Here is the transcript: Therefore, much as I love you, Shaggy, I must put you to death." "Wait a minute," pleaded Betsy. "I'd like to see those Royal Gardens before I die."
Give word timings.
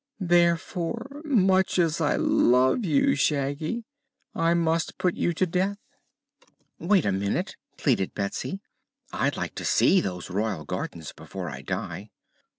Therefore, 0.19 1.21
much 1.23 1.77
as 1.77 2.01
I 2.01 2.15
love 2.15 2.83
you, 2.83 3.13
Shaggy, 3.13 3.85
I 4.33 4.55
must 4.55 4.97
put 4.97 5.13
you 5.13 5.31
to 5.33 5.45
death." 5.45 5.77
"Wait 6.79 7.05
a 7.05 7.11
minute," 7.11 7.55
pleaded 7.77 8.15
Betsy. 8.15 8.61
"I'd 9.13 9.37
like 9.37 9.53
to 9.53 9.63
see 9.63 10.01
those 10.01 10.31
Royal 10.31 10.65
Gardens 10.65 11.11
before 11.13 11.51
I 11.51 11.61
die." 11.61 12.09